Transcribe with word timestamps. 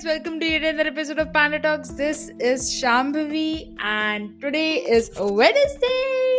guys, 0.00 0.06
welcome 0.06 0.40
to 0.40 0.46
yet 0.46 0.62
another 0.62 0.88
episode 0.88 1.18
of 1.18 1.32
Panda 1.32 1.58
Talks. 1.58 1.90
This 1.90 2.30
is 2.38 2.70
Shambhavi, 2.70 3.74
and 3.80 4.40
today 4.40 4.76
is 4.76 5.10
Wednesday. 5.18 6.29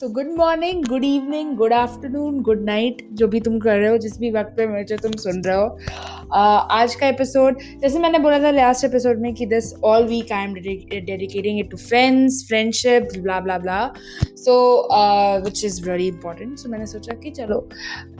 तो 0.00 0.08
good 0.08 0.26
morning 0.26 0.84
good 0.84 1.04
evening 1.04 1.56
good 1.56 1.72
afternoon 1.72 2.40
good 2.40 2.64
night 2.64 3.08
जो 3.12 3.28
भी 3.28 3.40
तुम 3.40 3.58
कर 3.58 3.78
रहे 3.78 3.90
हो 3.90 3.96
जिस 3.98 4.18
भी 4.18 4.30
वक्त 4.30 4.54
पे 4.56 4.66
मुझे 4.66 4.96
तुम 4.96 5.12
सुन 5.12 5.42
रहे 5.46 5.56
हो। 5.56 5.78
uh, 6.24 6.66
आज 6.70 6.94
का 6.94 7.08
एपिसोड 7.08 7.58
जैसे 7.82 7.98
मैंने 7.98 8.18
बोला 8.18 8.38
था 8.38 8.50
लास्ट 8.50 8.84
एपिसोड 8.84 9.20
में 9.20 9.34
कि 9.34 9.46
this 9.46 9.72
all 9.84 10.04
week 10.04 10.32
I 10.32 10.44
am 10.44 10.54
dedicating 10.54 11.58
it 11.60 11.70
to 11.70 11.76
friends 11.76 12.44
friendship 12.48 13.08
blah 13.18 13.40
blah 13.40 13.58
blah 13.58 13.92
so 14.24 14.88
which 15.44 15.64
is 15.64 15.90
very 15.90 16.06
important 16.08 16.58
so 16.58 16.68
मैंने 16.68 16.86
सोचा 16.86 17.14
कि 17.14 17.30
चलो 17.30 17.68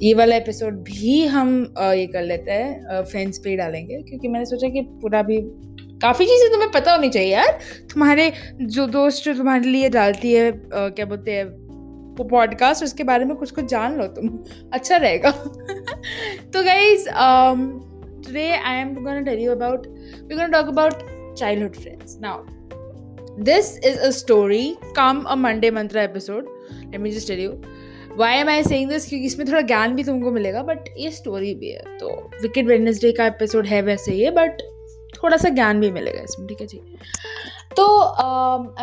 ये 0.03 0.15
वाला 0.15 0.37
एपिसोड 0.37 0.75
भी 0.75 1.27
हम 1.27 1.75
uh, 1.79 1.93
ये 1.93 2.07
कर 2.07 2.23
लेते 2.23 2.51
हैं 2.51 3.05
फ्रेंड्स 3.05 3.39
uh, 3.39 3.45
पे 3.45 3.51
ही 3.51 3.57
डालेंगे। 3.57 4.03
क्योंकि 4.03 4.29
मैंने 4.29 4.47
सोचा 4.47 4.69
कि 4.69 4.81
पूरा 4.81 5.23
भी 5.23 5.41
काफ़ी 6.03 6.27
चीज़ें 6.27 6.51
तुम्हें 6.53 6.71
पता 6.71 6.93
होनी 6.93 7.09
चाहिए 7.09 7.33
यार। 7.33 7.59
तुम्हारे 7.93 8.33
जो 8.63 8.87
दोस्त 8.87 9.25
जो 9.25 9.35
तुम्हारे 9.35 9.69
लिए 9.69 9.89
डालती 9.89 10.33
है 10.33 10.53
uh, 10.53 10.69
क्या 10.75 11.07
बोलते 11.07 11.33
हैं 11.33 11.68
वो 12.19 12.25
पॉडकास्ट 12.25 12.85
उसके 12.85 13.05
बारे 13.05 13.25
में 13.25 13.37
कुछ 13.37 13.51
कुछ 13.51 13.65
जान 13.65 13.99
लो 13.99 14.07
तुम। 14.07 14.29
अच्छा 14.73 14.97
रहेगा। 14.97 15.31
तो 16.53 16.63
guys 16.65 17.09
today 18.27 18.51
I 18.51 18.81
am 18.81 18.95
gonna 18.95 19.21
tell 19.21 19.39
you 19.39 19.53
about 19.53 19.87
we 19.87 20.35
gonna 20.35 20.47
talk 20.47 20.69
about 20.69 20.95
childhood 21.39 21.75
friends 21.75 22.19
now 22.21 22.45
this 23.43 23.79
is 23.85 23.99
a 23.99 24.11
story 24.11 24.77
come 24.97 25.23
a 25.23 25.35
Monday 25.35 25.71
mantra 25.71 26.03
episode 26.03 26.49
let 26.73 27.01
me 27.01 27.11
just 27.11 27.29
tell 27.29 27.41
you 27.41 27.51
why 28.17 28.37
am 28.37 28.49
I 28.49 28.63
saying 28.63 28.91
this 28.91 29.09
क्योंकि 29.09 29.27
इसमें 29.27 29.49
थोड़ा 29.49 29.61
ज्ञान 29.61 29.95
भी 29.95 30.05
तुमको 30.05 30.31
मिलेगा 30.31 30.63
but 30.63 30.79
ये 30.99 31.11
story 31.11 31.55
भी 31.55 31.71
है। 31.71 31.99
तो 31.99 32.31
विकेट 32.43 32.67
वेडनेसडे 32.67 33.13
का 33.13 33.27
एपिसोड 33.27 33.67
है 33.67 33.83
वैसे 33.83 34.15
ये 34.15 34.31
बट 34.31 34.63
थोड़ा 35.23 35.37
सा 35.37 35.49
ज्ञान 35.49 35.81
भी 35.81 35.91
मिलेगा 35.91 36.23
इसमें 36.23 36.49
ठीक 36.49 36.61
है 36.61 36.67
जी? 36.67 36.81
तो 37.77 37.85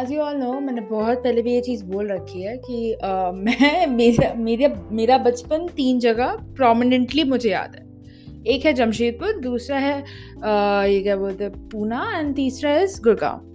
एज 0.02 0.12
यू 0.12 0.22
ऑल 0.22 0.36
नो 0.36 0.60
मैंने 0.60 0.82
बहुत 0.82 1.18
पहले 1.18 1.42
भी 1.42 1.54
ये 1.54 1.62
चीज़ 1.62 1.86
बोल 1.86 2.08
रखी 2.08 2.42
है 2.42 2.58
कि 2.58 2.98
uh, 3.06 3.34
मैं 3.34 3.88
मेरा 3.88 4.34
मेरा 4.34 4.90
मेरा 4.92 5.18
बचपन 5.18 5.68
तीन 5.68 6.00
जगह 6.00 6.28
प्रोमिनेंटली 6.28 7.24
मुझे 7.24 7.50
याद 7.50 7.76
है। 7.76 7.84
एक 8.48 8.66
है 8.66 8.74
जमशेदपुर 8.74 9.40
दूसरा 9.40 9.78
है 9.78 10.04
uh, 10.04 10.94
ये 10.94 11.02
क्या 11.04 11.16
बोलते 11.16 11.44
हैं 11.44 11.70
पूना 11.70 12.12
एंड 12.16 12.36
तीसरा 12.36 12.72
है 12.72 12.88
Gurgaon. 12.88 13.55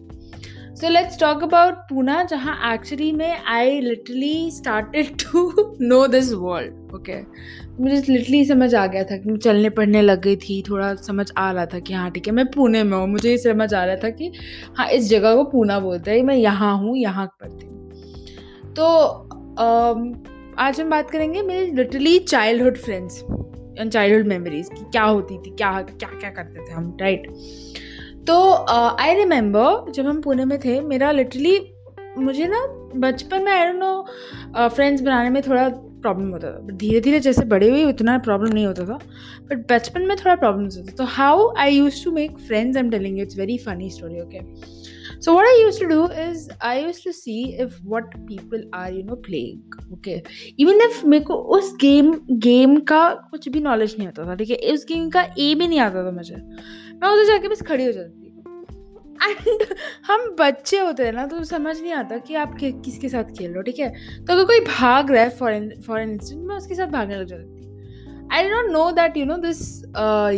So 0.80 0.88
let's 0.88 1.18
talk 1.20 1.42
about 1.42 1.74
Poona 1.88 2.22
जहाँ 2.22 2.72
एक्चुअली 2.72 3.10
में 3.12 3.42
I 3.46 3.80
literally 3.80 4.50
started 4.50 5.08
to 5.22 5.40
know 5.80 6.06
this 6.06 6.32
world 6.32 6.94
okay 6.94 7.16
मुझे 7.80 7.96
लिटरली 8.08 8.44
समझ 8.44 8.74
आ 8.74 8.86
गया 8.86 9.02
था 9.04 9.16
कि 9.16 9.36
चलने 9.36 9.70
पढ़ने 9.70 10.02
लग 10.02 10.22
गई 10.22 10.36
थी, 10.36 10.62
थोड़ा 10.68 10.94
समझ 10.96 11.26
आ 11.38 11.50
रहा 11.52 11.66
था 11.66 11.78
कि 11.78 11.92
हाँ 11.92 12.10
ठीक 12.10 12.26
है, 12.26 12.32
मैं 12.32 12.46
पुणे 12.46 12.82
में 12.82 12.96
हूँ। 12.96 13.06
मुझे 13.08 13.30
ये 13.30 13.36
समझ 13.38 13.72
आ 13.74 13.84
रहा 13.84 13.96
था 13.96 14.10
कि 14.10 14.32
हाँ 14.76 14.88
इस 14.90 15.08
जगह 15.10 15.34
को 15.34 15.44
पूना 15.50 15.78
बोलते 15.80 16.10
हैं, 16.10 16.22
मैं 16.22 16.36
यहाँ 16.36 16.76
हूँ, 16.78 16.96
यहाँ 16.96 17.26
पढ़ती 17.42 17.66
हूँ 17.66 18.74
तो 18.74 18.86
आज 20.58 20.80
हम 20.80 20.90
बात 20.90 21.10
करेंगे 21.10 21.42
मेरे 21.42 21.66
literally 21.72 22.18
childhood 22.18 22.78
friends 22.78 23.22
and 23.78 23.90
childhood 23.90 24.26
memories 24.28 24.68
की 24.68 24.90
क्या 24.90 25.04
होती 25.04 25.38
थी, 25.38 25.50
क्या 25.50 25.80
क्या 25.82 26.08
क्या 26.10 26.30
करते 26.30 26.68
थे 26.68 26.72
हम 26.72 26.96
राइट 27.00 27.30
तो 28.26 28.40
आई 29.00 29.14
रिमेंबर 29.14 29.90
जब 29.92 30.06
हम 30.06 30.20
पुणे 30.22 30.44
में 30.44 30.58
थे, 30.60 30.80
मेरा 30.80 31.10
लिटरली 31.10 31.60
मुझे 32.18 32.46
ना 32.46 32.66
बचपन 32.96 33.42
में 33.42 33.52
आई 33.52 33.66
डोंट 33.66 33.76
नो 33.76 34.68
फ्रेंड्स 34.68 35.02
बनाने 35.02 35.30
में 35.30 35.42
थोड़ा 35.42 35.68
प्रॉब्लम 36.02 36.28
होता 36.30 36.50
था। 36.50 36.58
बट 36.58 36.72
धीरे 36.72 37.00
धीरे 37.00 37.20
जैसे 37.20 37.44
बड़े 37.44 37.68
हुए, 37.70 37.84
उतना 37.84 38.16
प्रॉब्लम 38.18 38.52
नहीं 38.52 38.66
होता 38.66 38.84
था। 38.84 38.98
बट 39.50 39.66
बचपन 39.72 40.02
में 40.02 40.16
थोड़ा 40.16 40.34
प्रॉब्लम्स 40.34 40.76
होता 40.76 40.92
था। 40.92 40.96
तो 40.96 41.04
how 41.12 41.52
I 41.58 41.74
use 41.74 42.02
to 42.04 42.12
make 42.12 42.38
friends 42.38 42.76
I 42.76 42.82
am 42.82 42.90
telling 42.90 43.20
it's 43.20 43.38
very 43.38 43.58
funny 43.58 43.90
story 43.90 44.20
okay 44.20 44.40
so 45.24 45.32
what 45.34 45.46
i 45.46 45.54
used 45.66 45.80
to 45.80 45.88
do 45.88 45.98
is 46.24 46.48
i 46.60 46.80
used 46.80 47.02
to 47.02 47.12
see 47.12 47.56
if 47.64 47.72
what 47.84 48.04
people 48.26 48.62
are, 48.72 48.90
you 48.90 49.02
know, 49.02 49.18
playing, 49.28 49.62
okay? 49.92 50.22
Even 50.58 50.80
if 50.86 51.04
मेरे 51.04 51.24
को 51.24 51.34
उस 51.34 51.76
game 51.80 52.12
game 52.30 52.76
का 52.80 53.14
कुछ 53.30 53.48
भी 53.48 53.60
knowledge 53.60 53.96
नहीं 53.98 54.08
आता 54.08 54.26
था, 54.26 54.34
ठीक 54.34 54.50
है? 54.50 54.56
उस 54.56 54.84
गेम 54.84 55.10
का 55.10 55.22
ए 55.38 55.54
भी 55.54 55.68
नहीं 55.68 55.80
आता 55.80 56.06
था 56.06 56.10
मुझे। 56.10 56.34
मैं 56.34 57.08
उधर 57.08 57.24
जाके 57.24 57.48
बस 57.48 57.62
खड़ी 57.62 57.84
हो 57.84 57.92
जाती 57.92 58.26
एंड 59.28 59.76
हम 60.06 60.36
बच्चे 60.38 60.78
होते 60.78 61.02
हैं 61.02 61.12
ना 61.12 61.26
तो 61.26 61.44
समझ 61.44 61.80
नहीं 61.80 61.92
आता 61.92 62.18
कि 62.18 62.34
आप 62.34 62.54
किसके 62.62 63.08
साथ 63.08 63.24
खेल 63.24 63.46
रहे 63.46 63.56
हो, 63.56 63.62
ठीक 63.62 63.78
है? 63.78 63.94
तो 64.26 64.32
अगर 64.32 64.44
कोई 64.44 64.60
भाग 64.60 65.10
रहा 65.10 65.22
है 65.22 65.30
फॉर 65.30 65.80
फॉर 65.86 66.00
इंस्टेंट 66.00 66.42
मैं 66.42 66.56
उसके 66.56 66.74
साथ 66.74 66.86
भागने 66.86 67.16
लग 67.16 67.26
जाती 67.26 67.59
I 68.32 68.42
don't 68.42 68.70
know 68.70 68.90
that 68.90 69.16
you 69.16 69.24
know 69.24 69.36
this 69.36 69.84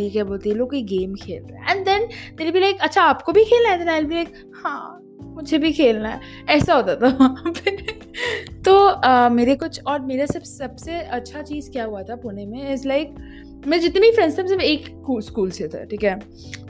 ये 0.01 0.09
क्या 0.09 0.23
बोलते 0.23 0.49
हैं 0.49 0.55
लोग 0.55 0.69
कोई 0.69 0.83
गेम 0.83 1.15
खेल 1.15 1.43
रहे 1.43 1.59
हैं। 1.59 1.75
एंड 1.75 1.85
देन 1.85 2.07
तेरे 2.37 2.51
भी 2.51 2.59
लाइक 2.59 2.77
अच्छा 2.81 3.01
आपको 3.01 3.31
भी 3.31 3.43
खेलना 3.43 3.69
है? 3.69 3.89
आई 3.89 4.03
भी 4.03 4.15
लाइक 4.15 4.33
हाँ 4.55 4.99
मुझे 5.23 5.57
भी 5.57 5.73
खेलना 5.73 6.09
है। 6.09 6.19
ऐसा 6.49 6.73
होता 6.73 6.95
था 6.95 7.07
वहाँ 7.07 7.51
पे। 7.51 7.71
तो 8.53 8.89
uh, 8.89 9.31
मेरे 9.31 9.55
कुछ 9.55 9.81
और 9.87 9.99
मेरा 9.99 10.25
सब 10.25 10.43
सबसे 10.43 11.01
अच्छा 11.01 11.41
चीज़ 11.41 11.71
क्या 11.71 11.85
हुआ 11.85 12.03
था 12.03 12.15
पुणे 12.15 12.45
में 12.45 12.73
इज़ 12.73 12.87
लाइक 12.87 13.09
like, 13.09 13.67
मैं 13.67 13.79
जितने 13.79 14.01
भी 14.01 14.11
फ्रेंड्स 14.11 14.39
थे 14.39 14.47
सब 14.47 14.61
एक 14.61 15.01
स्कूल 15.09 15.51
से 15.51 15.67
थे 15.67 15.85
ठीक 15.85 16.03
है? 16.03 16.19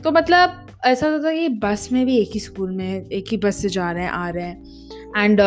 तो 0.03 0.11
मतलब 0.11 0.67
ऐसा 0.85 1.07
होता 1.07 1.29
था 1.29 1.33
कि 1.33 1.49
बस 1.49 1.89
में 1.91 2.05
भी 2.05 2.17
एक 2.17 2.31
ही 2.33 2.39
स्कूल 2.39 2.71
में 2.71 3.05
एक 3.05 3.25
ही 3.31 3.37
बस 3.37 3.55
से 3.55 3.69
जा 3.69 3.91
रहे 3.91 4.03
हैं 4.03 4.11
आ 4.11 4.29
रहे 4.29 4.43
हैं। 4.43 4.63
एंड 5.17 5.41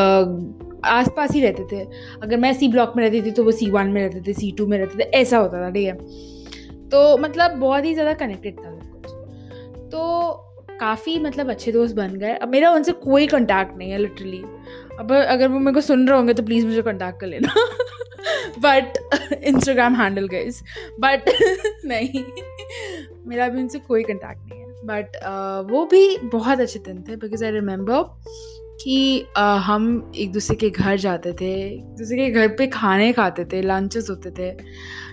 uh, 0.86 0.92
आस 0.92 1.08
पास 1.16 1.32
ही 1.32 1.40
रहते 1.40 1.64
थे। 1.72 1.80
अगर 2.22 2.36
मैं 2.36 2.52
सी 2.54 2.68
ब्लॉक 2.68 2.92
में 2.96 3.02
रहती 3.04 3.22
थी 3.22 3.30
तो 3.30 3.44
वो 3.44 3.52
सी 3.52 3.70
वन 3.70 3.86
में 3.86 4.00
रहते 4.02 4.20
थे 4.26 4.32
सी 4.32 4.50
टू 4.58 4.66
में 4.66 4.78
रहते 4.78 4.98
थे 4.98 5.08
ऐसा 5.18 5.38
होता 5.38 5.62
था 5.62 5.70
ठीक 5.70 5.86
है? 5.86 5.94
तो 6.88 7.16
मतलब 7.18 7.56
बहुत 7.58 7.84
ही 7.84 7.94
ज़्यादा 7.94 8.12
कनेक्टेड 8.14 8.58
था 8.58 8.70
सब 8.70 8.90
कुछ। 8.92 9.90
तो 9.92 10.32
काफ़ी 10.80 11.18
मतलब 11.18 11.50
अच्छे 11.50 11.72
दोस्त 11.72 11.94
बन 11.96 12.14
गए। 12.18 12.34
अब 12.34 12.48
मेरा 12.48 12.70
उनसे 12.70 12.92
कोई 12.92 13.26
कॉन्टैक्ट 13.26 13.76
नहीं 13.78 13.90
है 13.90 13.98
लिटरली 13.98 14.42
अब 14.98 15.12
अगर 15.12 15.48
वो 15.48 15.58
मेरे 15.58 15.74
को 15.74 15.80
सुन 15.80 16.06
रहे 16.08 16.16
होंगे 16.16 16.34
तो 16.34 16.42
प्लीज़ 16.42 16.66
मुझे 16.66 16.82
कॉन्टैक्ट 16.82 17.20
कर 17.20 17.26
लेना। 17.26 17.54
But 18.58 18.98
Instagram 19.44 19.94
handle 19.94 20.26
guys 20.28 20.62
but 21.00 21.30
नहीं। 21.84 22.24
मेरा 23.26 23.48
भी 23.48 23.60
उनसे 23.60 23.78
कोई 23.78 24.02
कॉन्टैक्ट 24.02 24.40
नहीं 24.42 24.60
है। 24.60 24.66
बट 24.86 25.16
uh, 25.16 25.70
वो 25.70 25.84
भी 25.86 26.16
बहुत 26.32 26.60
अच्छे 26.60 26.78
दिन 26.78 27.02
थे 27.02 27.16
बिकॉज़ 27.16 27.44
आई 27.44 27.50
रिमेंबर 27.50 28.02
कि 28.80 29.26
uh, 29.38 29.58
हम 29.60 30.12
एक 30.16 30.32
दूसरे 30.32 30.56
के 30.56 30.70
घर 30.70 30.96
जाते 30.98 31.32
थे 31.32 31.52
एक 31.66 31.84
दूसरे 31.98 32.16
के 32.18 32.30
घर 32.30 32.48
पे 32.48 32.66
खाने 32.66 33.12
खाते 33.12 33.44
थे 33.44 33.62
लंचेस 33.62 34.10
होते 34.10 34.30
थे। 34.30 34.50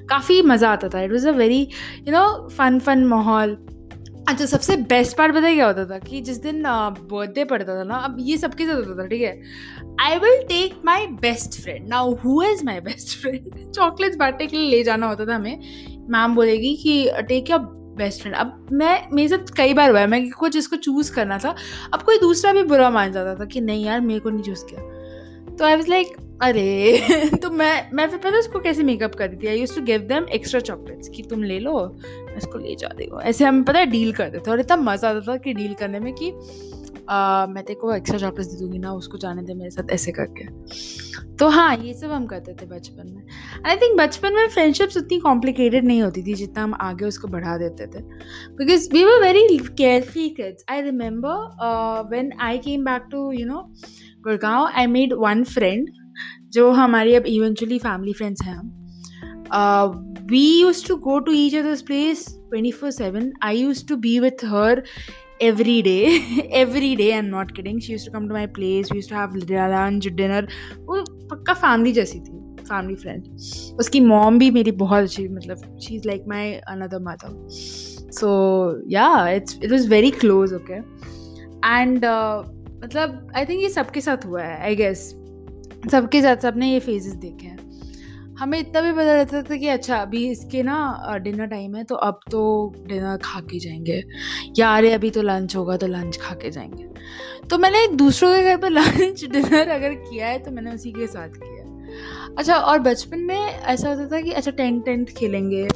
काफ़ी 0.10 0.42
मज़ा 0.42 0.72
आता 0.72 0.90
था। 0.90 1.02
It 1.02 1.12
was 1.12 1.28
a 1.28 1.32
very 1.32 1.62
you 2.08 2.12
know 2.12 2.48
fun 2.50 2.80
fun 2.80 3.04
माहौल। 3.06 3.56
अच्छा 4.30 4.46
सबसे 4.46 4.76
बेस्ट 4.90 5.18
पार्ट 5.18 5.34
पता 5.36 5.54
क्या 5.54 5.66
होता 5.68 5.86
था 5.86 5.98
कि 6.00 6.20
जिस 6.22 6.38
दिन 6.42 6.62
बर्थडे 6.66 7.44
पड़ता 7.46 7.78
था 7.80 7.84
ना 7.84 7.96
अब 7.96 8.18
ये 8.20 8.38
सबके 8.38 8.66
साथ 8.66 8.76
होता 8.76 9.02
था 9.02 9.08
ठीक 9.08 9.22
है? 9.22 9.40
I 10.02 10.18
will 10.20 10.44
take 10.50 10.82
my 10.86 11.06
best 11.22 11.62
friend 11.62 11.88
now 11.90 12.14
who 12.16 12.42
is 12.44 12.66
my 12.66 12.80
best 12.82 13.18
friend 13.22 13.72
chocolates 13.72 14.18
बांटने 14.18 14.48
के 14.48 14.58
लिए 14.58 14.70
ले 14.70 14.84
जाना 14.84 15.08
होता 15.08 15.26
था 15.26 15.36
हमें। 15.36 15.60
मैम 16.10 16.36
बोलेगी 16.36 16.76
कि 16.76 17.10
टेक 17.28 17.50
योर 17.52 17.60
बेस्ट 17.96 18.22
फ्रेंड 18.22 18.38
अब 18.38 18.68
मैं, 18.72 19.08
मेरे 19.14 19.28
साथ 19.28 19.54
कई 19.58 19.74
बार 19.74 19.90
हुआ 19.92 20.00
है, 20.00 20.08
मैं 20.08 20.30
को 20.30 20.50
जिसको 20.50 20.76
चूज़ 20.76 21.14
करना 21.14 21.38
था, 21.38 21.56
अब 21.94 22.02
कोई 22.02 22.20
दूसरा 22.20 22.54
भी 22.54 22.64
बुरा 22.64 22.90
मान 22.90 23.12
जाता 23.12 23.36
था 23.36 23.46
कि 23.46 23.62
नहीं 23.62 23.86
यार, 23.86 24.02
मेरे 24.02 24.20
को 24.20 24.30
नहीं 24.30 24.44
चूज़ 24.44 24.66
किया। 24.66 24.82
तो 25.56 25.66
आई 25.66 25.76
वॉज़ 25.76 25.90
लाइक 25.90 26.16
अरे 26.42 27.30
तो 27.42 27.50
मैं 27.50 27.90
मैं 27.94 28.08
फिर 28.10 28.20
पता 28.20 28.38
उसको 28.38 28.60
कैसे 28.60 28.84
मेकअप 28.84 29.16
करती 29.16 29.38
थी? 29.38 29.48
I 29.48 29.60
use 29.60 29.76
to 29.76 29.82
give 29.82 30.02
them 30.02 30.24
extra 30.24 30.60
chocolates 30.60 31.10
कि 31.10 31.24
तुम 31.24 31.44
ले 31.44 31.60
लो, 31.60 31.74
मैं 32.26 32.38
इसको 32.38 32.60
ले 32.60 32.76
जा 32.76 32.88
देगा 32.88 33.22
ऐसे 33.24 33.46
हम 33.46 33.64
पता 33.64 33.80
है 33.80 33.86
डील 33.86 34.12
करते 34.14 34.40
थे 34.40 34.52
और 34.52 34.60
इतना 34.60 34.76
मज़ा 34.76 35.10
आता 35.10 35.20
था 35.20 35.38
कि 35.38 35.54
डील 35.54 35.74
करने 35.74 36.00
में 36.00 36.14
कि 36.14 36.32
आ, 37.10 37.46
मैं 37.46 37.64
तेरे 37.64 37.80
को 37.80 37.94
एक्स्ट्रा 37.94 38.20
चॉकलेट्स 38.20 38.52
दे 38.52 38.60
दूँगी 38.60 38.80
ना 38.80 38.92
उसको 38.94 39.18
जाने 39.18 39.42
दे 39.44 39.54
मेरे 39.54 39.70
साथ 39.70 39.92
ऐसे 39.92 40.12
करके। 40.12 40.46
तो 41.36 41.48
हाँ 41.50 41.76
ये 41.78 41.94
सब 41.94 42.12
हम 42.12 42.26
करते 42.26 42.54
थे 42.54 42.66
बचपन 42.66 43.12
में। 43.14 43.24
आई 43.68 43.76
थिंक 43.76 43.98
बचपन 44.00 44.34
में 44.34 44.48
फ्रेंडशिप्स 44.50 44.98
उतनी 44.98 45.20
कॉम्प्लिकेटेड 45.20 45.86
नहीं 45.86 46.02
होती 46.02 46.24
थी 46.24 46.34
जितना 46.34 46.64
हम 46.64 46.74
आगे 46.82 47.06
उसको 47.06 47.28
बढ़ा 47.28 47.58
देते 47.58 47.88
थे। 47.88 48.04
Because 48.58 48.90
we 48.94 49.04
were 49.04 49.22
very 49.22 49.58
carefree 50.02 50.30
kids 50.30 50.66
I 50.70 50.82
remember 50.82 52.08
when 52.12 52.32
I 52.42 52.58
came 52.58 52.86
back 52.86 53.08
to 53.12 53.32
you 53.32 53.46
know 53.48 53.62
Gurgaon 54.24 54.66
I 54.66 54.88
made 54.88 55.14
one 55.20 55.44
friend 55.44 55.90
जो 56.54 56.72
हमारी 56.72 57.16
अब 57.16 57.26
इवेंचुअली 57.28 57.80
फैमिली 57.80 58.14
फ्रेंड्स 58.14 58.44
हैं 58.44 58.56
हम। 58.56 58.72
We 60.30 60.46
use 60.62 60.86
to 60.88 60.96
go 60.96 61.18
to 61.20 61.32
each 61.32 61.56
others 61.56 61.82
place 61.82 62.26
twenty 62.30 62.72
four 62.72 62.92
seven 62.92 63.32
I 63.44 63.58
use 63.58 63.86
to 63.88 63.96
be 63.96 64.20
with 64.20 64.46
her 64.46 64.84
every 65.48 65.82
day 65.82 66.48
every 66.52 66.96
day, 66.96 67.14
i'm 67.18 67.30
not 67.30 67.54
kidding. 67.56 67.80
She 67.80 67.92
used 67.94 68.06
to 68.06 68.12
come 68.12 68.28
to 68.28 68.34
my 68.34 68.46
place. 68.48 68.92
We 68.92 68.98
used 68.98 69.10
to 69.10 69.16
have 69.16 69.36
lunch, 69.36 70.08
dinner. 70.16 70.42
वो 70.90 71.04
पक्का 71.32 71.54
family 71.54 71.94
जैसी 71.94 72.20
थी 72.20 72.40
family 72.64 72.96
friend 72.96 73.28
उसकी 73.80 74.00
mom 74.00 74.40
भी 74.40 74.52
मेरी 74.52 74.72
बहुत 74.84 75.04
अच्छी 75.04 75.28
मतलब 75.28 75.80
she 75.82 75.96
is 75.96 76.08
like 76.08 76.24
my 76.28 76.54
another 76.54 77.00
mother 77.00 77.48
so 78.20 78.30
या 78.90 79.30
it's 79.30 79.60
it 79.64 79.72
was 79.72 79.90
very 79.90 80.12
close 80.12 80.54
okay 80.54 80.74
and 80.74 82.06
मतलब 82.84 83.32
आई 83.36 83.46
थिंक 83.46 83.62
ये 83.62 83.70
सबके 83.70 84.02
साथ 84.02 84.26
हुआ 84.26 84.44
है 84.44 84.62
आई 84.64 84.76
गेस 84.76 85.14
सबके 85.92 86.22
साथ, 86.22 86.36
सबने 86.38 86.72
ये 86.72 86.80
फेजेस 86.80 87.14
देखे 87.14 87.48
हैं. 87.48 87.63
हमें 88.40 88.58
इतना 88.60 88.82
भी 88.82 88.92
पता 88.92 89.14
रहता 89.14 89.42
था 89.42 89.56
कि 89.56 89.68
अच्छा 89.68 89.98
अभी 89.98 90.26
इसके 90.32 90.62
ना 90.64 91.18
डिनर 91.24 91.46
टाइम 91.46 91.76
है 91.76 91.84
तो 91.84 91.96
अब 91.96 92.20
तो 92.32 92.42
डिनर 92.88 93.18
खा 93.18 93.40
के 93.42 93.60
जाएँगे। 93.60 94.02
या 94.58 94.76
अरे 94.78 94.92
अभी 94.94 95.10
तो 95.10 95.22
लंच 95.22 95.56
होगा 95.56 95.78
तो 95.78 95.88
लंच 95.88 96.18
खा 96.18 96.36
के 96.36 96.52
जाएँगे। 96.52 96.88
तो 97.50 97.58
मैंने 97.58 97.88
दूसरों 97.96 98.34
के 98.34 98.44
घर 98.44 98.58
पर 98.58 98.70
लंच 98.70 99.24
डिनर 99.26 99.70
अगर 99.70 99.94
किया 99.94 100.28
है 100.28 100.40
तो 100.40 100.52
मैंने 100.52 100.72
उसी 100.72 100.92
के 100.92 101.08
साथ 101.08 101.30
किया 101.36 101.62
अच्छा 102.38 102.56
और 102.56 102.80
बचपन 102.80 103.20
में 103.20 103.38
ऐसा 103.38 103.90
होता 103.90 104.08
था 104.08 104.22
कि 104.22 104.32
अच्छा 104.32 104.52
टेंट 104.52 104.84
टेंट 104.86 105.10
खेलेंगे। 105.10 105.68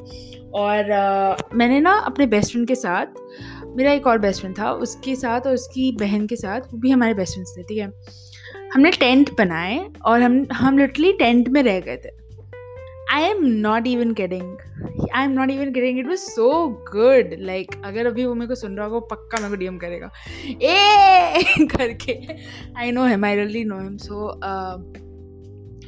और 0.55 0.91
आ, 0.91 1.35
मैंने 1.53 1.79
ना 1.79 1.91
अपने 1.99 2.25
बेस्ट 2.27 2.51
फ्रेंड 2.51 2.67
के 2.67 2.75
साथ 2.75 3.19
मेरा 3.77 3.91
एक 3.91 4.07
और 4.07 4.19
बेस्ट 4.19 4.39
फ्रेंड 4.41 4.57
था 4.59 4.71
उसके 4.71 5.15
साथ 5.15 5.41
और 5.41 5.53
उसकी 5.53 5.91
बहन 5.91 6.25
के 6.27 6.35
साथ 6.35 6.61
वो 6.71 6.77
भी 6.77 6.91
हमारे 6.91 7.13
बेस्ट 7.13 7.33
फ्रेंड्स 7.33 7.57
थे 7.57 7.63
ठीक 7.63 7.77
है? 7.77 7.91
हमने 8.73 8.91
टेंट 8.91 9.35
बनाए 9.37 9.85
और 10.05 10.21
हम 10.21 10.45
हम 10.53 10.77
लिटरली 10.77 11.11
टेंट 11.13 11.49
में 11.49 11.61
रह 11.63 11.79
गए 11.79 11.97
थे। 11.97 12.26
I 13.11 13.23
am 13.23 13.45
not 13.45 13.87
even 13.87 14.13
kidding 14.13 14.57
I 15.15 15.23
am 15.23 15.31
not 15.31 15.49
even 15.49 15.73
kidding 15.73 15.99
it 15.99 16.07
was 16.07 16.19
so 16.19 16.67
good 16.67 17.35
like 17.39 17.71
अगर 17.85 18.07
अभी 18.07 18.25
वो 18.25 18.33
मेरे 18.33 18.47
को 18.47 18.55
सुन 18.55 18.75
रहा 18.75 18.85
होगा, 18.85 18.95
वो 18.95 19.07
पक्का 19.11 19.37
मेरे 19.37 19.49
को 19.49 19.55
डीएम 19.55 19.77
करेगा। 19.77 20.11
ए, 20.47 21.65
करके। 21.77 22.19
I 22.77 22.91
know 22.91 23.05
him 23.05 23.25
I 23.25 23.35
really 23.35 23.63
know 23.63 23.79
him 23.79 23.97
so 23.97 24.39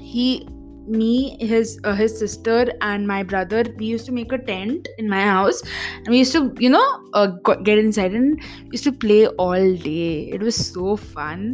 he 0.01 0.45
me 0.89 1.37
his 1.39 1.73
uh, 1.83 1.93
his 1.93 2.17
sister 2.19 2.57
and 2.81 3.07
my 3.07 3.21
brother 3.23 3.63
we 3.77 3.85
used 3.85 4.05
to 4.07 4.15
make 4.17 4.31
a 4.31 4.39
tent 4.49 4.89
in 4.97 5.09
my 5.09 5.21
house. 5.23 5.61
And 5.97 6.09
we 6.09 6.19
used 6.19 6.33
to 6.33 6.41
you 6.59 6.69
know 6.69 6.83
uh, 7.13 7.27
get 7.69 7.77
inside 7.77 8.13
and 8.13 8.41
used 8.71 8.83
to 8.85 8.91
play 8.91 9.27
all 9.27 9.75
day. 9.85 10.29
It 10.37 10.41
was 10.41 10.59
so 10.65 10.95
fun. 10.95 11.45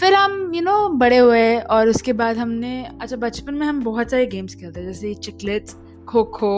फिर 0.00 0.14
हम 0.14 0.54
you 0.54 0.62
know 0.62 0.76
बड़े 0.98 1.18
हुए 1.18 1.58
और 1.76 1.88
उसके 1.88 2.12
बाद 2.12 2.36
हमने 2.38 2.72
अच्छा 3.00 3.16
बचपन 3.16 3.54
में 3.54 3.66
हम 3.66 3.82
बहुत 3.84 4.10
सारे 4.10 4.26
गेम्स 4.36 4.54
खेलते 4.54 4.84
जैसे 4.84 5.14
चिकलेट्स 5.24 5.76
खो 6.08 6.24
खो 6.38 6.54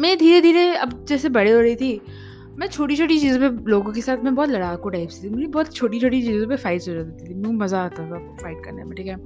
मैं 0.00 0.16
धीरे 0.18 0.40
धीरे 0.40 0.66
अब 0.76 1.04
जैसे 1.08 1.28
बड़े 1.28 1.50
हो 1.50 1.60
रही 1.60 1.76
थी 1.76 2.00
मैं 2.58 2.66
छोटी 2.68 2.96
छोटी 2.96 3.18
चीज़ों 3.20 3.38
पे 3.40 3.70
लोगों 3.70 3.92
के 3.92 4.00
साथ 4.00 4.24
मैं 4.24 4.34
बहुत 4.34 4.48
लड़ाकू 4.50 4.88
टाइप 4.88 5.08
से 5.08 5.22
थी। 5.24 5.30
मुझे 5.30 5.46
बहुत 5.46 5.74
छोटी 5.74 6.00
छोटी 6.00 6.20
चीज़ों 6.22 6.48
पे 6.48 6.56
फाइट्स 6.56 6.88
हो 6.88 6.94
जाती 6.94 7.28
थी। 7.28 7.34
मुझे 7.34 7.52
मज़ा 7.52 7.80
आता 7.84 8.04
था 8.10 8.18
फाइट 8.42 8.64
करने 8.64 8.84
में 8.84 8.94
ठीक 8.96 9.06
है? 9.06 9.16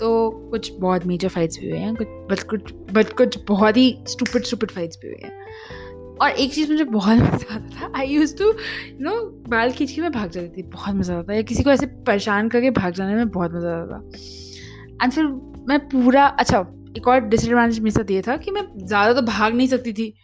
तो 0.00 0.30
कुछ 0.50 0.70
बहुत 0.80 1.06
मेजर 1.06 1.28
फाइट्स 1.28 1.58
भी 1.58 1.70
हुए 1.70 1.78
हैं, 1.78 1.94
कुछ 1.96 2.08
बट 2.30 2.42
कुछ 2.50 2.72
बट 2.92 3.12
कुछ 3.16 3.38
बहुत 3.48 3.76
ही 3.76 3.96
स्टूपिड 4.08 4.44
स्टूपिड 4.44 4.70
फाइट्स 4.70 4.98
भी 5.02 5.08
हुए 5.08 5.18
हैं। 5.24 6.14
और 6.16 6.30
एक 6.30 6.52
चीज़ 6.54 6.70
मुझे 6.70 6.84
बहुत 6.84 7.18
मज़ा 7.18 7.54
आता 7.54 7.80
था 7.80 7.92
I 7.98 8.06
use 8.08 8.36
to 8.36 8.44
you 8.44 8.98
know 9.00 9.14
बाल 9.48 9.72
खींच 9.72 9.90
के 9.92 10.00
मैं 10.02 10.12
भाग 10.12 10.30
जाती 10.30 10.48
थी, 10.56 10.62
बहुत 10.62 10.94
मज़ा 10.94 11.14
आता 11.14 11.28
था, 11.28 11.34
या 11.34 11.42
किसी 11.42 11.62
को 11.62 11.70
ऐसे 11.70 11.86
परेशान 11.86 12.48
करके 12.48 12.70
भाग 12.70 12.92
जाने 12.92 13.14
में 13.14 13.28
बहुत 13.28 13.52
मज़ा 13.54 13.76
आता 13.76 13.98
था। 13.98 15.02
एंड 15.02 15.12
फिर 15.12 15.24
मैं 15.68 15.78
पूरा 15.88 16.26
अच्छा 16.26 16.64
एक 16.96 17.08
और 17.08 17.20
डिसएडवांटेज 17.20 17.78
मेरे 17.78 17.90
साथ 17.90 18.10
ये 18.10 18.22
था 18.22 18.36
कि 18.36 18.50
मैं 18.50 18.62
ज़्यादा 18.86 19.12
तो 19.12 19.22
भाग 19.22 19.54
नहीं 19.54 19.68
सकती 19.68 19.92
थी 19.92 20.14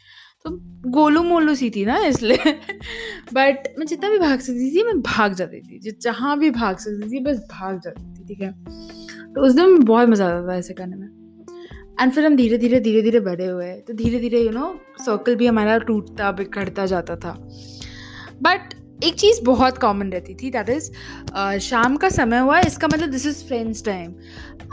तो 0.45 0.51
गोलू 0.91 1.23
मोलू 1.23 1.55
सी 1.55 1.71
थी 1.71 1.85
ना, 1.85 1.99
इसलिए। 2.07 2.53
बट 3.35 3.69
मैं 3.79 3.87
जितना 3.87 4.11
भी 4.11 4.19
भाग 4.19 4.41
सकती 4.41 4.71
थी, 4.71 4.83
मैं 4.83 5.01
भाग 5.03 5.35
जाती 5.35 5.61
थी, 5.61 5.99
जहाँ 6.03 6.39
भी 6.39 6.51
भाग 6.51 6.79
सकती 6.79 7.11
थी, 7.11 7.21
बस 7.25 7.37
भाग 7.53 7.81
जाती 7.81 8.15
थी, 8.15 8.25
ठीक 8.29 8.41
है? 8.41 8.51
तो 9.35 9.41
उस 9.41 9.53
दिन 9.53 9.83
बहुत 9.85 10.09
मज़ा 10.09 10.27
आता 10.27 10.49
था 10.49 10.57
ऐसे 10.57 10.75
करने 10.75 10.97
में। 10.97 11.09
एंड 12.01 12.13
फिर 12.13 12.27
हम 12.27 12.37
धीरे 12.37 12.59
धीरे 12.59 12.81
धीरे 12.81 13.03
धीरे 13.03 13.21
बड़े 13.21 13.47
हुए। 13.47 13.73
तो 13.79 13.93
धीरे 13.93 14.19
धीरे 14.19 14.41
यू 14.41 14.51
नो 14.51 14.75
सर्कल 15.01 15.37
भी 15.37 15.47
हमारा 15.47 15.79
टूटता, 15.79 16.33
बिखरता 16.33 16.87
जाता 16.87 17.17
था। 17.17 17.33
बट 18.43 18.75
एक 19.03 19.15
चीज़ 19.15 19.41
बहुत 19.45 19.79
कॉमन 19.79 20.11
रहती 20.11 20.35
थी 20.35 20.51
दैट 20.51 20.69
इज़ 20.69 20.91
शाम 21.61 21.97
का 21.97 22.09
समय 22.11 22.39
हुआ, 22.39 22.59
इसका 22.61 22.89
मतलब 22.89 23.11
this 23.11 23.27
is 23.27 23.45
friends 23.45 23.85
time 23.85 24.15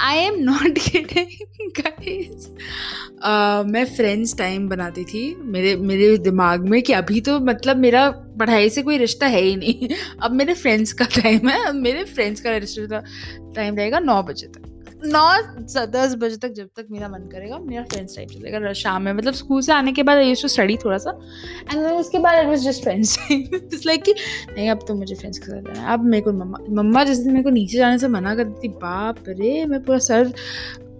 I 0.01 0.17
am 0.17 0.35
not 0.39 0.79
getting 0.79 1.27
मैं 3.71 3.83
फ्रेंड्स 3.85 4.37
टाइम 4.37 4.67
बनाती 4.69 5.03
थी, 5.03 5.23
मेरे 5.45 5.75
मेरे 5.77 6.17
दिमाग 6.17 6.67
में 6.69 6.81
कि 6.81 6.93
अभी 6.93 7.21
तो 7.21 7.39
मतलब 7.41 7.77
मेरा 7.77 8.09
पढ़ाई 8.39 8.69
से 8.69 8.81
कोई 8.81 8.97
रिश्ता 8.97 9.27
है 9.27 9.41
ही 9.41 9.55
नहीं। 9.55 9.89
अब 10.23 10.31
मेरे 10.31 10.53
फ्रेंड्स 10.53 10.93
का 10.93 11.05
टाइम 11.15 11.49
है, 11.49 11.63
अब 11.67 11.75
मेरे 11.75 12.03
फ्रेंड्स 12.05 12.41
का 12.41 12.57
रिश्ता 12.57 13.03
टाइम 13.55 13.75
रहेगा 13.75 13.99
नौ 13.99 14.21
बजे 14.23 14.47
तक। 14.47 14.68
नौ 15.03 15.25
दस 15.87 16.15
बजे 16.19 16.35
तक 16.37 16.53
जब 16.53 16.67
तक 16.77 16.87
मेरा 16.91 17.07
मन 17.09 17.27
करेगा, 17.31 17.57
मेरा 17.59 17.83
फ्रेंड्स 17.83 18.15
टाइम 18.15 18.27
चलेगा 18.29 18.73
शाम 18.73 19.01
में 19.01 19.11
मतलब 19.13 19.33
स्कूल 19.33 19.61
से 19.61 19.71
आने 19.71 19.91
के 19.91 20.03
बाद 20.03 20.17
आई 20.17 20.33
टू 20.41 20.47
स्टडी 20.47 20.77
थोड़ा 20.77 20.97
सा 20.97 21.11
एंड 21.71 21.77
देन 21.77 21.93
उसके 21.93 22.19
बाद 22.19 22.39
it 22.39 22.47
was 22.47 22.63
just 22.63 22.83
friends 22.83 23.17
time 23.17 23.41
it's 23.55 23.85
like 23.85 24.03
कि, 24.03 24.13
नहीं, 24.49 24.69
अब 24.69 24.79
तो 24.87 24.95
मुझे 24.95 25.15
फ्रेंड्स 25.15 25.39
के 25.39 25.51
साथ 25.51 25.77
है। 25.77 25.93
अब 25.93 26.03
मेरे 26.05 26.21
को 26.23 26.31
मम्मा 26.33 26.59
मम्मा 26.81 27.03
जिस 27.03 27.17
दिन 27.17 27.33
मेरे 27.33 27.43
को 27.43 27.49
नीचे 27.49 27.77
जाने 27.77 27.97
से 27.99 28.07
मना 28.07 28.35
करती 28.35 28.67
थी 28.67 28.73
बाप 28.75 29.23
रे, 29.29 29.65
मैं 29.65 29.83
पूरा 29.83 29.99
सर, 29.99 30.33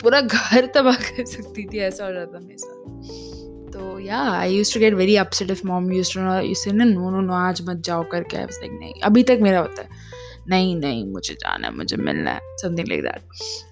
पूरा 0.02 0.22
घर 0.22 0.66
तबाह 0.76 0.96
कर 0.96 1.26
सकती 1.28 1.66
थी, 1.66 1.80
ऐसा 1.80 2.06
हो 2.06 2.14
जाता 2.14 2.40
मेरे 2.40 2.58
साथ। 2.58 3.74
तो 3.74 4.00
या 4.00 4.22
I 4.32 4.54
use 4.54 4.74
to 4.74 4.80
get 4.80 4.94
very 4.94 5.16
upset 5.18 5.52
if 5.52 5.66
mom 5.68 5.92
use 5.94 6.14
to 6.14 6.22
no 6.22 7.10
no 7.10 7.22
no 7.22 7.34
आज 7.34 7.62
मत 7.70 7.82
जाओ 7.86 8.04
करके। 8.12 8.38
आई 8.38 8.44
लाइक 8.44 8.72
नहीं, 8.72 8.94
अभी 9.04 9.24
तक 9.24 9.40
मेरा 9.42 9.60
होता 9.60 9.82
है। 9.82 10.08
नहीं 10.50 10.76
नहीं, 10.76 11.06
मुझे 11.06 11.34
जाना 11.34 11.68
है, 11.68 11.74
मुझे 11.76 11.98
मिलना 11.98 12.32
है 12.32 12.56
समथिंग 12.62 12.88
लाइक 12.88 13.02
दैट 13.04 13.22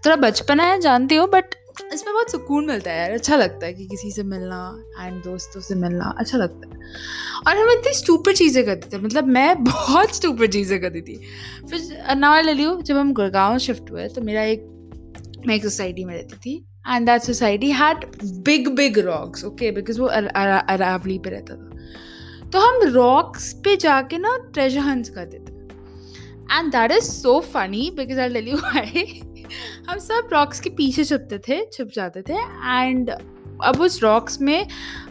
थोड़ा 0.05 0.15
बचपना 0.17 0.63
है, 0.63 0.79
जानती 0.81 1.15
हो 1.15 1.27
बट 1.27 1.55
इसमें 1.93 2.13
बहुत 2.13 2.31
सुकून 2.31 2.65
मिलता 2.65 2.91
है 2.91 2.99
यार 2.99 3.11
अच्छा 3.11 3.35
लगता 3.35 3.65
है 3.65 3.73
कि 3.73 3.85
किसी 3.87 4.11
से 4.11 4.23
मिलना 4.23 4.59
एंड 5.01 5.23
दोस्तों 5.23 5.61
से 5.61 5.75
मिलना 5.75 6.13
अच्छा 6.19 6.37
लगता 6.37 6.67
है। 6.67 6.75
और 7.47 7.57
हम 7.57 7.69
इतनी 7.71 7.93
स्टूपर 7.93 8.35
चीज़ें 8.35 8.63
करते 8.65 8.89
थे 8.93 9.01
मतलब 9.01 9.27
मैं 9.27 9.63
बहुत 9.63 10.15
स्टूपर 10.15 10.47
चीज़ें 10.47 10.79
करती 10.81 11.01
थी। 11.01 11.15
फिर 11.69 12.15
नाव 12.15 12.39
ले 12.41 12.53
लियो, 12.53 12.79
जब 12.81 12.97
हम 12.97 13.13
गुड़गांव 13.13 13.57
शिफ्ट 13.57 13.91
हुए 13.91 14.07
तो 14.07 14.21
मेरा 14.21 14.43
एक, 14.43 14.65
मैं 15.47 15.55
एक 15.55 15.63
सोसाइटी 15.63 16.05
में 16.05 16.13
रहती 16.15 16.35
थी 16.35 16.55
and 16.89 17.05
that 17.05 17.21
society 17.21 17.71
had 17.73 18.05
big 18.45 18.69
big 18.75 18.99
rocks 18.99 19.45
okay 19.45 19.71
because 19.71 19.99
वो 20.01 20.07
अरावली 20.07 21.17
पे 21.19 21.29
रहता 21.29 21.55
था। 21.55 22.49
तो 22.49 22.59
हम 22.59 22.81
रॉक्स 22.93 23.51
पे 23.63 23.75
जाके 23.77 24.17
ना 24.17 24.37
ट्रेजर 24.53 24.79
हंस 24.79 25.09
करते 25.09 25.37
थे। 25.37 25.55
And 26.51 26.71
that 26.71 26.91
is 26.91 27.03
so 27.03 27.39
funny 27.53 27.89
because 27.95 28.19
I 28.19 28.29
tell 28.29 28.47
you 28.47 28.57
why 28.57 29.21
हम 29.89 29.99
सब 29.99 30.29
रॉक्स 30.33 30.59
के 30.59 30.69
पीछे 30.71 31.03
छुपते 31.05 31.37
थे, 31.39 31.65
छुप 31.65 31.89
जाते 31.93 32.21
थे 32.21 32.33
एंड 32.33 33.09
अब 33.09 33.81
उस 33.81 34.01
रॉक्स 34.03 34.41
में 34.41 34.67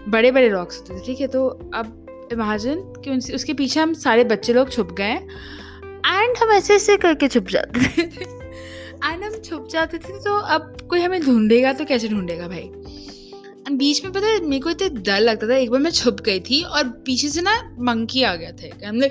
बड़े 0.09 0.31
बड़े 0.31 0.49
रॉक्स 0.49 0.79
होते 0.79 0.95
थे, 0.95 1.05
ठीक 1.07 1.21
है? 1.21 1.27
तो 1.27 1.47
अब 1.75 2.29
इमेजिन 2.33 2.81
कि 3.05 3.11
उनसे, 3.11 3.33
उसके 3.35 3.55
पीछे 3.55 3.81
हम 3.81 3.93
सारे 3.95 4.25
बच्चे 4.25 4.53
लोग 4.53 4.71
छुप 4.71 4.93
गए 4.93 5.15
एंड 6.07 6.37
हम 6.39 6.51
ऐसे 6.53 6.75
ऐसे 6.75 6.97
करके 6.97 7.29
छुप 7.29 7.47
जाते 7.51 8.03
थे। 8.03 8.25
एंड 9.05 9.25
हम 9.25 9.41
छुप 9.45 9.69
जाते 9.71 9.99
थे 9.99 10.19
तो 10.25 10.39
अब 10.55 10.77
कोई 10.91 11.01
हमें 11.01 11.21
ढूंढेगा 11.23 11.73
तो 11.73 11.85
कैसे 11.85 12.09
ढूंढेगा 12.09 12.49
भाई? 12.49 12.71
एंड 13.67 13.79
बीच 13.79 14.05
में 14.05 14.13
पता 14.13 14.27
है, 14.27 14.41
मेरे 14.41 14.63
को 14.63 14.71
इतना 14.71 14.89
डर 15.03 15.21
लगता 15.21 15.49
था, 15.49 15.57
एक 15.57 15.71
बार 15.71 15.81
मैं 15.81 15.91
छुप 15.91 16.21
गई 16.21 16.41
थी 16.41 16.63
और 16.63 16.89
पीछे 17.07 17.29
से 17.29 17.41
ना 17.43 17.57
मंकी 17.81 18.23
आ 18.23 18.35
गया 18.35 18.53
था 18.53 18.89
हम 18.89 19.01
लोग 19.01 19.11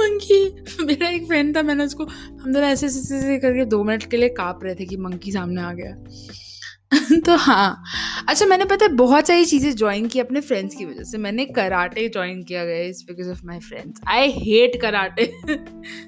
मंकी 0.00 0.43
मेरा 0.88 1.08
एक 1.08 1.26
फ्रेंड 1.26 1.56
था, 1.56 1.62
मैंने 1.62 1.84
उसको, 1.84 2.04
हम 2.04 2.52
दोनों 2.52 2.68
ऐसे 2.68 2.86
ऐसे 2.86 3.16
ऐसे 3.16 3.38
करके 3.38 3.64
दो 3.64 3.84
मिनट 3.84 4.10
के 4.10 4.16
लिए 4.16 4.28
काँप 4.28 4.60
रहे 4.64 4.74
थे 4.74 4.86
कि 4.86 4.96
मंकी 4.96 5.32
सामने 5.32 5.62
आ 5.62 5.72
गया। 5.72 5.94
तो 7.26 7.36
हाँ। 7.36 7.84
अच्छा 8.28 8.46
मैंने 8.46 8.64
पता 8.64 8.84
है 8.84 8.92
बहुत 8.92 9.26
सारी 9.26 9.44
चीज़ें 9.44 9.76
ज्वाइन 9.76 10.06
की 10.08 10.20
अपने 10.20 10.40
फ्रेंड्स 10.40 10.74
की 10.74 10.84
वजह 10.84 11.02
से। 11.02 11.18
मैंने 11.18 11.44
कराटे 11.46 12.08
ज्वाइन 12.08 12.42
किया 12.42 12.64
गया 12.64 12.84
इस 12.84 13.04
because 13.08 13.30
of 13.30 13.40
my 13.46 13.58
friends 13.58 14.00
I 14.08 14.30
hate 14.30 14.80
karate 14.82 15.26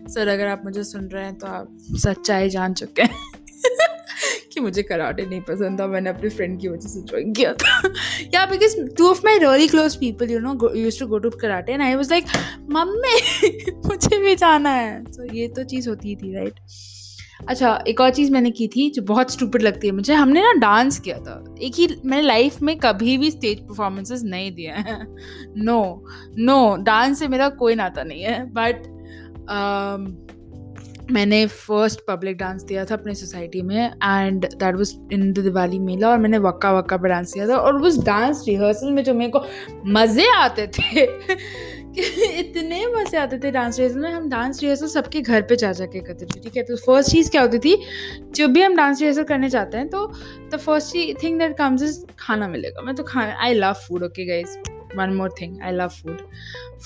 sir 0.09 0.29
अगर 0.29 0.47
आप 0.47 0.63
मुझे 0.65 0.85
सुन 0.85 1.09
रहे 1.09 1.25
हैं 1.25 1.35
तो 1.39 1.47
आप 1.47 1.77
सच्चाई 1.97 2.49
जान 2.49 2.75
चुके 2.75 3.03
हैं। 3.03 3.33
कि 4.57 4.61
मुझे 4.61 4.83
कराटे 4.83 5.27
नहीं 5.27 5.41
पसंद 5.41 5.81
था 5.81 5.87
मैंने 5.87 6.11
अपने 6.11 6.29
फ्रेंड 6.29 6.61
की 6.61 6.69
वजह 6.69 6.89
से 6.89 7.01
ज्वाइन 7.01 7.33
किया 7.33 7.53
था। 7.53 7.93
या 8.35 8.47
because 8.47 8.77
two 8.97 9.09
of 9.09 9.21
my 9.25 9.39
really 9.39 9.69
close 9.69 9.97
people 9.97 10.31
you 10.31 10.39
know 10.39 10.75
use 10.75 11.01
to 11.01 11.07
go 11.07 11.19
to 11.19 11.31
karate 11.31 11.73
and 11.73 11.83
I 11.83 11.95
was 11.95 12.11
like 12.11 12.25
mummy 12.71 13.49
मुझे 13.87 14.19
भी 14.19 14.37
जाना 14.37 14.71
है। 14.71 15.05
तो 15.05 15.29
so, 15.29 15.35
ये 15.35 15.49
तो 15.49 15.65
चीज़ 15.65 15.89
होती 15.89 16.17
थी 16.17 16.35
राइट 16.35 16.61
अच्छा 17.49 17.85
एक 17.89 18.01
और 18.01 18.11
चीज़ 18.11 18.31
मैंने 18.33 18.51
की 18.51 18.67
थी 18.69 18.91
जो 18.91 19.03
बहुत 19.03 19.33
स्टूपिड 19.33 19.63
लगती 19.63 19.87
है 19.87 19.93
मुझे। 19.93 20.15
हमने 20.15 20.41
ना 20.41 20.53
डांस 20.53 20.99
किया 20.99 21.19
था। 21.19 21.55
एक 21.63 21.73
ही 21.77 21.89
मैंने 22.05 22.23
लाइफ 22.23 22.63
में 22.63 22.77
कभी 22.79 23.17
भी 23.19 23.31
स्टेज 23.31 23.61
परफॉर्मेंसेस 23.61 24.23
नहीं 24.25 24.53
दिए 24.53 24.71
हैं। 24.71 25.17
नो 25.57 26.05
नो 26.39 26.77
डांस 26.77 27.19
से 27.19 27.29
मेरा 27.29 27.49
कोई 27.49 27.75
नाता 27.75 28.03
नहीं 28.03 28.23
है। 28.23 28.45
बट 28.53 28.83
मैंने 31.13 31.47
फ़र्स्ट 31.47 32.01
पब्लिक 32.09 32.37
डांस 32.37 32.63
दिया 32.63 32.85
था 32.85 32.95
अपने 32.95 33.15
सोसाइटी 33.15 33.63
में 33.63 33.87
and 33.87 34.45
that 34.45 34.75
was 34.75 34.93
in 35.13 35.33
the 35.33 35.39
Diwali 35.39 35.79
mela 35.79 36.11
और 36.11 36.19
मैंने 36.19 36.39
वक्का 36.39 36.73
वक्का 36.73 36.97
पर 36.97 37.09
डांस 37.09 37.33
किया 37.33 37.49
था, 37.49 37.57
और 37.57 37.83
उस 37.83 37.99
डांस 38.05 38.45
रिहर्सल 38.49 38.91
में 38.93 39.03
जो 39.05 39.15
मेरे 39.15 39.31
को 39.37 39.45
मज़े 39.93 40.29
आते 40.37 40.67
थे, 40.69 41.03
इतने 42.41 42.87
मज़े 42.87 43.19
आते 43.19 43.39
थे 43.39 43.51
डांस 43.51 43.79
रिहर्सल 43.79 44.01
में, 44.01 44.11
हम 44.11 44.29
डांस 44.29 44.63
रिहर्सल 44.63 44.87
सबके 44.89 45.21
घर 45.21 45.43
पे 45.43 45.57
जा 45.57 45.73
जा 45.73 45.87
के 45.87 46.01
करते 46.01 46.27
थे, 46.27 46.41
ठीक 46.41 46.57
है? 46.57 46.63
तो 46.63 46.77
फ़र्स्ट 46.77 47.11
चीज़ 47.11 47.31
क्या 47.31 47.43
होती 47.43 47.59
थी, 47.59 47.77
जब 48.35 48.53
भी 48.53 48.63
हम 48.63 48.77
डांस 48.77 49.01
रिहर्सल 49.01 49.25
करने 49.25 49.49
जाते 49.49 49.77
हैं 49.77 49.89
तो 49.89 50.07
the 50.53 50.57
first 50.57 51.23
thing 51.23 51.39
that 51.39 51.57
comes 51.59 51.83
is 51.83 52.05
खाना 52.19 52.49
मिलेगा। 52.49 52.83
मैं 52.83 52.95
तो 52.95 53.03
खाना 53.03 53.37
I 53.45 53.55
love 53.55 53.73
food 53.89 54.03
okay 54.03 54.27
guys 54.27 54.59
one 54.97 55.15
more 55.15 55.35
thing 55.41 55.61
I 55.63 55.73
love 55.73 55.89
food 56.03 56.21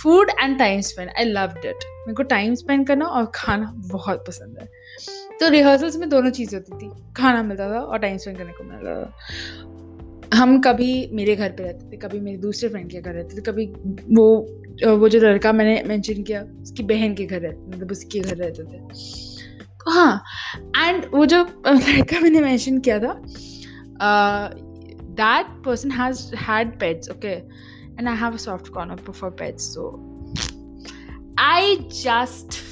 food 0.03 0.31
and 0.41 0.59
time 0.59 0.81
spend 0.83 1.11
I 1.11 1.25
love 1.25 1.55
it 1.63 1.85
मेरे 1.99 2.15
को 2.15 2.23
टाइम 2.31 2.55
स्पेंड 2.55 2.87
करना 2.87 3.07
और 3.07 3.31
खाना 3.35 3.73
बहुत 3.91 4.25
पसंद 4.29 4.59
है। 4.61 4.69
तो 5.41 5.49
रिहर्सल्स 5.49 5.97
में 5.97 6.09
दोनों 6.09 6.31
चीज़ें 6.31 6.59
होती 6.59 6.79
थी। 6.79 6.91
खाना 7.17 7.43
मिलता 7.43 7.71
था 7.73 7.81
और 7.81 7.99
टाइम 7.99 8.17
स्पेंड 8.17 8.39
करने 8.39 8.53
को 8.53 8.65
मिलता 8.65 9.03
था। 9.03 10.39
हम 10.39 10.61
कभी 10.61 11.09
मेरे 11.13 11.35
घर 11.37 11.51
पे 11.51 11.63
रहते 11.63 11.91
थे, 11.93 11.97
कभी 11.99 12.21
मेरे 12.21 12.39
दूसरे 12.39 12.69
फ्रेंड 12.69 12.91
के 12.91 13.01
घर 13.01 13.13
रहते 13.13 13.37
थे, 13.37 13.43
कभी 13.43 13.67
वो 14.17 14.97
वो 14.99 15.09
जो 15.09 15.19
लड़का 15.21 15.53
मैंने 15.53 15.83
मेंशन 15.87 16.23
किया, 16.23 16.43
उसकी 16.63 16.83
बहन 16.85 17.15
के 17.15 17.25
घर 17.27 17.41
रहते 17.41 17.69
मतलब 17.69 17.91
उसके 17.93 18.21
घर 18.21 18.37
रहते 18.37 18.63
थे। 18.65 18.79
तो 19.79 19.91
हाँ 19.91 20.23
एंड 20.77 21.05
वो 21.15 21.25
जो 21.27 21.43
लड़का 21.67 22.21
मैंने 22.21 22.41
मेंशन 22.41 22.79
किया 22.79 22.99
था 22.99 23.13
that 25.21 25.47
person 25.65 25.91
has 25.91 26.21
had 26.39 26.79
pets 26.81 27.11
okay 27.11 27.35
And 28.00 28.08
I 28.08 28.16
have 28.18 28.34
a 28.34 28.44
soft 28.46 28.68
corner 28.74 29.12
for 29.12 29.30
pets 29.42 29.74
so 29.74 29.90
I 31.40 31.76
just 32.04 32.64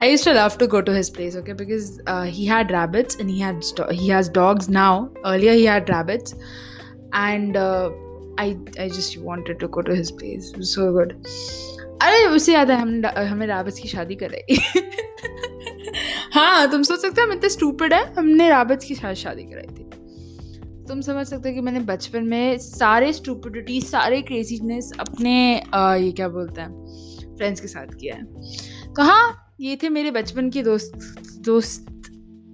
I 0.00 0.08
used 0.08 0.24
to 0.24 0.32
love 0.34 0.54
to 0.58 0.66
go 0.66 0.78
to 0.86 0.92
his 0.92 1.08
place, 1.16 1.34
okay, 1.36 1.54
because 1.58 2.00
uh, 2.06 2.24
he 2.36 2.46
had 2.46 2.70
rabbits 2.70 3.16
and 3.16 3.30
he 3.30 3.36
had 3.40 3.62
he 3.90 4.08
has 4.08 4.28
dogs 4.38 4.68
now. 4.68 5.10
Earlier 5.24 5.54
he 5.54 5.64
had 5.64 5.92
rabbits, 5.92 6.34
and 7.20 7.56
uh, 7.56 7.90
I 8.38 8.46
I 8.78 8.88
just 8.88 9.16
wanted 9.28 9.60
to 9.60 9.68
go 9.68 9.82
to 9.82 9.94
his 9.94 10.10
place. 10.10 10.50
It 10.50 10.58
was 10.64 10.72
so 10.78 10.88
good. 10.96 11.14
अरे 12.02 12.24
उसे 12.36 12.52
याद 12.52 12.70
है 12.70 12.76
हम 12.78 13.06
हमें 13.30 13.46
राबत 13.46 13.78
की 13.82 13.88
शादी 13.88 14.14
कर 14.22 14.30
रही 14.30 14.56
हाँ 16.34 16.70
तुम 16.70 16.82
सोच 16.82 17.00
सकते 17.00 17.20
हो 17.20 17.26
हम 17.26 17.32
इतने 17.32 17.48
स्टूपिड 17.50 17.92
है 17.94 18.02
हमने 18.14 18.48
राबत 18.48 18.82
की 18.88 18.94
शादी 18.94 19.42
कराई 19.42 19.66
थी 19.76 19.87
तुम 20.89 21.01
समझ 21.01 21.27
सकते 21.27 21.49
हो 21.49 21.55
कि 21.55 21.61
मैंने 21.61 21.79
बचपन 21.79 22.23
में 22.23 22.57
सारे 22.57 23.13
स्टूपिडिटी 23.13 23.81
सारे 23.81 24.21
क्रेजीनेस 24.21 24.91
अपने 24.99 25.63
आ, 25.73 25.95
ये 25.95 26.11
क्या 26.11 26.27
बोलते 26.29 26.61
हैं 26.61 27.35
फ्रेंड्स 27.37 27.61
के 27.61 27.67
साथ 27.67 27.85
किया 27.85 28.15
है। 28.15 28.23
तो 28.93 29.01
हाँ 29.01 29.55
ये 29.61 29.77
थे 29.83 29.89
मेरे 29.89 30.11
बचपन 30.11 30.49
के 30.49 30.63
दोस्त 30.63 30.91
दोस्त 31.45 31.85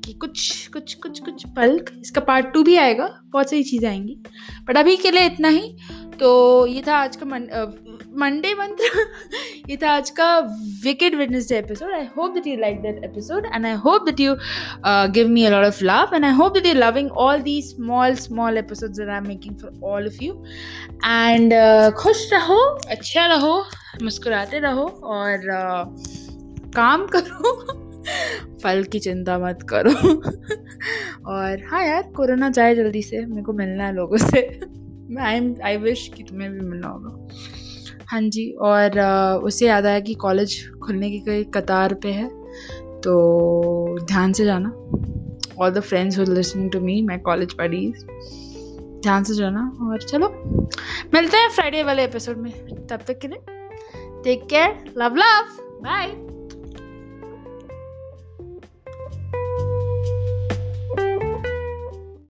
की 0.05 0.13
कुछ 0.13 0.67
कुछ 0.67 0.93
कुछ 0.93 1.19
कुछ 1.19 1.43
पल 1.47 1.85
इसका 2.01 2.21
पार्ट 2.21 2.53
टू 2.53 2.63
भी 2.63 2.75
आएगा 2.75 3.19
बहुत 3.25 3.49
सारी 3.49 3.63
चीज़ें 3.63 3.89
आएँगी। 3.89 4.23
बट 4.67 4.77
अभी 4.77 4.95
के 4.95 5.11
लिए 5.11 5.25
इतना 5.25 5.47
ही। 5.47 5.77
तो 6.19 6.65
ये 6.67 6.83
था 6.87 6.95
आज 6.95 7.15
का 7.15 7.25
मंडे 8.17 8.53
मंत्र। 8.53 9.05
ये 9.69 9.77
था 9.77 9.91
आज 9.91 10.09
का 10.09 10.39
wicked 10.83 11.15
Wednesday 11.15 11.57
episode 11.57 11.91
I 11.91 12.05
hope 12.17 12.33
that 12.33 12.47
you 12.47 12.57
like 12.57 12.81
that 12.81 13.03
episode 13.03 13.45
and 13.45 13.65
I 13.65 13.73
hope 13.73 14.05
that 14.05 14.19
you 14.19 14.35
give 14.87 15.27
me 15.27 15.45
a 15.45 15.51
of 15.51 15.83
love 15.83 16.11
and 16.13 16.25
I 16.25 16.31
hope 16.31 16.53
that 16.53 16.65
you 16.65 16.73
loving 16.73 17.11
all 17.11 17.41
the 17.41 17.61
small 17.61 18.15
small 18.15 18.57
episodes 18.57 18.97
that 18.97 19.09
I 19.09 19.17
am 19.17 19.27
making 19.27 19.55
for 19.55 19.79
all 19.83 20.07
of 20.07 20.23
you 20.23 20.43
and 21.05 21.53
खुश 21.93 22.29
रहो 22.33 22.61
अच्छा 22.89 23.25
रहो 23.25 23.65
मुस्कुराते 24.03 24.59
रहो 24.59 24.87
और 25.03 25.37
uh, 25.37 26.75
काम 26.75 27.07
करो। 27.07 27.81
फल 28.63 28.83
की 28.83 28.99
चिंता 28.99 29.37
मत 29.39 29.65
करो। 29.69 29.91
और 31.31 31.63
हाँ 31.71 31.83
यार, 31.85 32.01
कोरोना 32.15 32.49
जाए 32.49 32.75
जल्दी 32.75 33.01
से, 33.01 33.25
मेरे 33.25 33.43
को 33.43 33.53
मिलना 33.53 33.85
है 33.85 33.95
लोगों 33.95 34.17
से। 34.17 34.41
मैं 35.09 35.21
आई 35.21 35.35
एम 35.37 35.53
आई 35.65 35.77
विश 35.77 36.07
कि 36.15 36.23
तुम्हें 36.23 36.51
भी 36.51 36.59
मिलना 36.59 36.87
होगा। 36.87 37.27
हाँ 38.07 38.21
जी, 38.21 38.49
और 38.51 38.99
उससे 39.43 39.65
याद 39.65 39.85
आया 39.85 39.99
कि 39.99 40.13
कॉलेज 40.13 40.57
खुलने 40.83 41.09
की 41.11 41.19
कोई 41.19 41.43
कतार 41.53 41.93
पे 41.93 42.11
है 42.11 42.27
तो 43.01 43.97
ध्यान 44.03 44.33
से 44.33 44.45
जाना। 44.45 44.69
All 45.59 45.71
the 45.71 45.79
friends 45.79 46.19
who 46.19 46.23
listening 46.25 46.71
to 46.71 46.79
me 46.79 47.01
my 47.01 47.17
college 47.25 47.53
पढ़ीज 47.53 48.05
ध्यान 49.03 49.23
से 49.23 49.35
जाना 49.35 49.61
और 49.81 50.01
चलो, 50.01 50.27
मिलते 51.13 51.37
हैं 51.37 51.49
फ्राइडे 51.49 51.83
वाले 51.83 52.03
एपिसोड 52.03 52.37
में। 52.37 52.51
तब 52.89 52.99
तक 53.07 53.19
के 53.19 53.27
लिए 53.27 53.39
take 54.23 54.45
care 54.49 54.93
love 54.97 55.15
love 55.15 55.57
bye 55.81 56.34